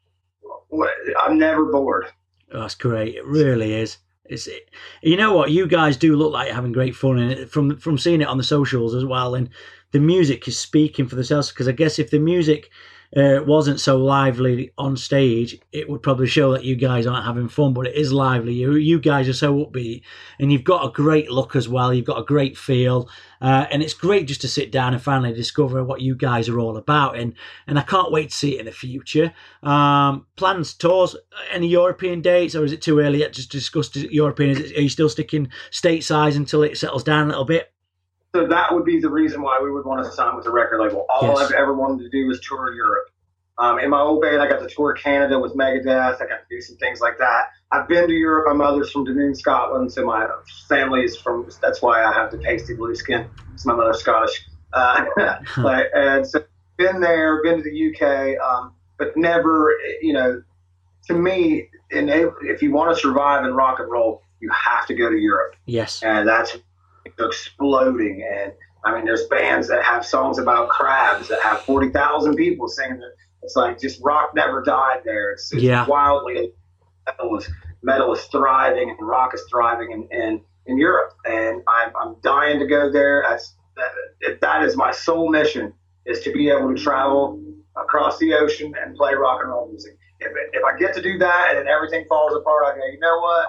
I'm 1.20 1.38
never 1.38 1.66
bored. 1.66 2.06
Oh, 2.52 2.60
That's 2.60 2.74
great. 2.74 3.16
It 3.16 3.24
really 3.24 3.74
is. 3.74 3.98
It's 4.26 4.46
it, 4.46 4.70
you 5.02 5.16
know 5.16 5.34
what 5.34 5.50
you 5.50 5.66
guys 5.66 5.96
do 5.96 6.16
look 6.16 6.32
like 6.32 6.46
you're 6.46 6.54
having 6.54 6.72
great 6.72 6.96
fun 6.96 7.18
it 7.18 7.50
from 7.50 7.76
from 7.76 7.98
seeing 7.98 8.22
it 8.22 8.28
on 8.28 8.38
the 8.38 8.44
socials 8.44 8.94
as 8.94 9.04
well, 9.04 9.34
and 9.34 9.50
the 9.92 10.00
music 10.00 10.48
is 10.48 10.58
speaking 10.58 11.06
for 11.06 11.16
themselves. 11.16 11.50
Because 11.50 11.68
I 11.68 11.72
guess 11.72 11.98
if 11.98 12.10
the 12.10 12.18
music 12.18 12.70
uh, 13.16 13.40
wasn't 13.44 13.80
so 13.80 13.96
lively 13.96 14.72
on 14.76 14.96
stage, 14.96 15.58
it 15.72 15.88
would 15.88 16.02
probably 16.02 16.26
show 16.26 16.52
that 16.52 16.64
you 16.64 16.74
guys 16.74 17.06
aren't 17.06 17.24
having 17.24 17.48
fun. 17.48 17.72
But 17.72 17.86
it 17.86 17.94
is 17.94 18.12
lively. 18.12 18.54
You 18.54 18.74
you 18.74 18.98
guys 18.98 19.28
are 19.28 19.34
so 19.34 19.54
upbeat, 19.54 20.02
and 20.38 20.50
you've 20.50 20.64
got 20.64 20.84
a 20.84 20.92
great 20.92 21.30
look 21.30 21.54
as 21.54 21.68
well. 21.68 21.94
You've 21.94 22.06
got 22.06 22.18
a 22.18 22.24
great 22.24 22.56
feel, 22.56 23.08
uh, 23.40 23.66
and 23.70 23.82
it's 23.82 23.94
great 23.94 24.26
just 24.26 24.40
to 24.40 24.48
sit 24.48 24.72
down 24.72 24.94
and 24.94 25.02
finally 25.02 25.32
discover 25.32 25.84
what 25.84 26.00
you 26.00 26.14
guys 26.14 26.48
are 26.48 26.58
all 26.58 26.76
about. 26.76 27.16
And 27.16 27.34
and 27.66 27.78
I 27.78 27.82
can't 27.82 28.10
wait 28.12 28.30
to 28.30 28.36
see 28.36 28.56
it 28.56 28.60
in 28.60 28.66
the 28.66 28.72
future. 28.72 29.32
Um, 29.62 30.26
plans, 30.36 30.74
tours, 30.74 31.16
any 31.52 31.68
European 31.68 32.20
dates, 32.20 32.54
or 32.54 32.64
is 32.64 32.72
it 32.72 32.82
too 32.82 32.98
early 33.00 33.20
yet 33.20 33.34
to 33.34 33.48
discuss 33.48 33.94
European? 33.94 34.50
Is 34.50 34.60
it, 34.60 34.76
are 34.76 34.82
you 34.82 34.88
still 34.88 35.08
sticking 35.08 35.48
stateside 35.70 36.36
until 36.36 36.62
it 36.62 36.78
settles 36.78 37.04
down 37.04 37.26
a 37.26 37.28
little 37.28 37.44
bit? 37.44 37.73
So 38.34 38.46
that 38.48 38.74
would 38.74 38.84
be 38.84 38.98
the 38.98 39.08
reason 39.08 39.42
why 39.42 39.60
we 39.62 39.70
would 39.70 39.84
want 39.84 40.04
to 40.04 40.10
sign 40.10 40.34
with 40.34 40.46
a 40.46 40.50
record 40.50 40.80
label. 40.80 41.06
All 41.08 41.38
Yes. 41.38 41.52
I've 41.52 41.52
ever 41.52 41.72
wanted 41.72 42.02
to 42.02 42.10
do 42.10 42.26
was 42.26 42.40
tour 42.40 42.72
Europe. 42.74 43.08
Um, 43.58 43.78
in 43.78 43.90
my 43.90 44.00
old 44.00 44.22
band, 44.22 44.42
I 44.42 44.48
got 44.48 44.58
to 44.58 44.66
tour 44.68 44.92
Canada 44.92 45.38
with 45.38 45.54
Megadeth. 45.54 46.16
I 46.16 46.26
got 46.26 46.40
to 46.40 46.46
do 46.50 46.60
some 46.60 46.76
things 46.78 47.00
like 47.00 47.16
that. 47.18 47.50
I've 47.70 47.86
been 47.86 48.08
to 48.08 48.12
Europe. 48.12 48.46
My 48.48 48.52
mother's 48.52 48.90
from 48.90 49.06
Dunoon, 49.06 49.36
Scotland, 49.36 49.92
so 49.92 50.04
my 50.04 50.26
family 50.68 51.04
is 51.04 51.16
from. 51.16 51.48
That's 51.62 51.80
why 51.80 52.02
I 52.02 52.12
have 52.12 52.32
the 52.32 52.38
pasty 52.38 52.74
blue 52.74 52.96
skin. 52.96 53.30
It's 53.52 53.64
my 53.64 53.74
mother's 53.74 54.00
Scottish. 54.00 54.46
Uh, 54.74 55.04
but, 55.58 55.86
and 55.94 56.26
so 56.26 56.42
been 56.76 57.00
there, 57.00 57.40
been 57.44 57.62
to 57.62 57.62
the 57.62 57.94
UK, 57.94 58.36
um, 58.44 58.74
but 58.98 59.16
never, 59.16 59.72
you 60.02 60.12
know, 60.12 60.42
to 61.06 61.14
me, 61.14 61.68
in, 61.92 62.08
if 62.08 62.60
you 62.60 62.72
want 62.72 62.92
to 62.92 63.00
survive 63.00 63.44
in 63.44 63.54
rock 63.54 63.78
and 63.78 63.88
roll, 63.88 64.20
you 64.40 64.50
have 64.50 64.84
to 64.88 64.94
go 64.94 65.08
to 65.08 65.16
Europe 65.16 65.54
Yes. 65.66 66.02
and 66.02 66.26
that's 66.26 66.56
exploding. 67.18 68.26
And 68.30 68.52
I 68.84 68.94
mean, 68.94 69.04
there's 69.04 69.24
bands 69.26 69.68
that 69.68 69.82
have 69.84 70.04
songs 70.04 70.38
about 70.38 70.68
crabs 70.68 71.28
that 71.28 71.40
have 71.42 71.62
forty 71.62 71.90
thousand 71.90 72.36
people 72.36 72.68
singing. 72.68 72.96
it. 72.96 73.14
It's 73.42 73.56
like 73.56 73.78
just 73.78 74.00
rock 74.02 74.30
never 74.34 74.62
died 74.62 75.02
there. 75.04 75.32
It's, 75.32 75.52
it's 75.52 75.62
Yeah. 75.62 75.86
wildly 75.86 76.52
metal 77.06 77.36
is 77.38 77.50
metal 77.82 78.14
is 78.14 78.24
thriving 78.24 78.88
and 78.90 79.06
rock 79.06 79.34
is 79.34 79.42
thriving 79.50 79.90
in 79.92 80.08
in, 80.10 80.40
in 80.66 80.78
Europe. 80.78 81.12
And 81.26 81.62
I'm 81.68 81.92
I'm 82.00 82.16
dying 82.22 82.58
to 82.58 82.66
go 82.66 82.90
there. 82.90 83.24
That's 83.28 83.54
that, 83.76 84.40
that 84.40 84.62
is 84.62 84.76
my 84.76 84.90
sole 84.92 85.30
mission 85.30 85.72
is 86.06 86.20
to 86.20 86.32
be 86.32 86.48
able 86.48 86.74
to 86.74 86.80
travel 86.80 87.42
across 87.76 88.18
the 88.18 88.32
ocean 88.34 88.72
and 88.80 88.94
play 88.96 89.14
rock 89.14 89.40
and 89.42 89.50
roll 89.50 89.68
music. 89.68 89.98
If, 90.20 90.30
if 90.52 90.62
I 90.64 90.78
get 90.78 90.94
to 90.94 91.02
do 91.02 91.18
that 91.18 91.46
and 91.50 91.58
then 91.58 91.66
everything 91.68 92.04
falls 92.08 92.34
apart, 92.36 92.64
I 92.66 92.78
go, 92.78 92.86
you 92.86 93.00
know 93.00 93.18
what? 93.18 93.48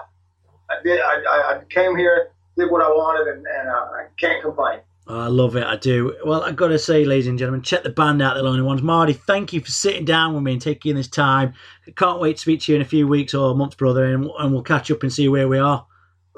I 0.68 0.82
did. 0.82 1.00
I, 1.00 1.14
I 1.30 1.60
came 1.70 1.96
here, 1.96 2.30
did 2.56 2.70
what 2.70 2.82
I 2.82 2.88
wanted, 2.88 3.28
and, 3.28 3.46
and 3.46 3.68
uh, 3.68 3.72
I 3.72 4.06
can't 4.18 4.42
complain. 4.42 4.80
I 5.08 5.28
love 5.28 5.54
it. 5.54 5.62
I 5.62 5.76
do. 5.76 6.16
Well, 6.24 6.42
I've 6.42 6.56
got 6.56 6.68
to 6.68 6.78
say, 6.80 7.04
ladies 7.04 7.28
and 7.28 7.38
gentlemen, 7.38 7.62
check 7.62 7.84
the 7.84 7.90
band 7.90 8.20
out, 8.20 8.34
The 8.34 8.42
Lonely 8.42 8.62
Ones. 8.62 8.82
Marty, 8.82 9.12
thank 9.12 9.52
you 9.52 9.60
for 9.60 9.70
sitting 9.70 10.04
down 10.04 10.34
with 10.34 10.42
me 10.42 10.54
and 10.54 10.60
taking 10.60 10.96
this 10.96 11.06
time. 11.06 11.54
Can't 11.94 12.20
wait 12.20 12.36
to 12.36 12.42
speak 12.42 12.62
to 12.62 12.72
you 12.72 12.76
in 12.76 12.82
a 12.82 12.86
few 12.86 13.06
weeks 13.06 13.32
or 13.32 13.54
months, 13.54 13.76
brother, 13.76 14.04
and, 14.04 14.28
and 14.38 14.52
we'll 14.52 14.62
catch 14.62 14.90
up 14.90 15.02
and 15.02 15.12
see 15.12 15.28
where 15.28 15.46
we 15.46 15.58
are. 15.58 15.86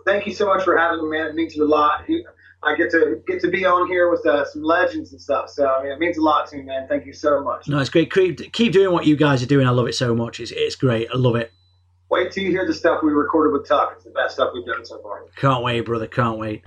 Thank 0.05 0.27
you 0.27 0.35
so 0.35 0.47
much 0.47 0.65
for 0.65 0.77
having 0.77 1.03
me, 1.03 1.19
man. 1.19 1.29
It 1.29 1.35
means 1.35 1.57
a 1.57 1.65
lot. 1.65 2.05
I 2.63 2.75
get 2.75 2.91
to 2.91 3.23
get 3.27 3.41
to 3.41 3.49
be 3.49 3.65
on 3.65 3.87
here 3.89 4.11
with 4.11 4.27
uh, 4.27 4.45
some 4.45 4.63
legends 4.63 5.13
and 5.13 5.21
stuff. 5.21 5.49
So 5.49 5.67
I 5.67 5.83
mean, 5.83 5.93
it 5.93 5.99
means 5.99 6.19
a 6.19 6.23
lot 6.23 6.49
to 6.49 6.57
me, 6.57 6.63
man. 6.63 6.89
Thank 6.89 7.07
you 7.07 7.13
so 7.13 7.43
much. 7.43 7.69
No, 7.69 7.79
it's 7.79 7.89
great. 7.89 8.13
Keep, 8.13 8.53
keep 8.53 8.73
doing 8.73 8.93
what 8.93 9.07
you 9.07 9.17
guys 9.17 9.43
are 9.43 9.47
doing. 9.47 9.67
I 9.67 9.71
love 9.71 9.87
it 9.87 9.95
so 9.95 10.15
much. 10.15 10.41
It's, 10.41 10.51
it's 10.51 10.77
great. 10.77 11.09
I 11.13 11.17
love 11.17 11.37
it 11.37 11.53
wait 12.11 12.33
till 12.33 12.45
you 12.45 12.51
hear 12.51 12.67
the 12.67 12.75
stuff 12.75 13.03
we 13.03 13.13
recorded 13.13 13.53
with 13.53 13.69
Tuck. 13.69 13.93
It's 13.97 14.05
the 14.05 14.11
best 14.11 14.35
stuff 14.35 14.51
we've 14.55 14.67
done 14.67 14.85
so 14.85 15.01
far. 15.03 15.25
Can't 15.37 15.63
wait, 15.63 15.81
brother. 15.81 16.07
Can't 16.07 16.39
wait. 16.39 16.65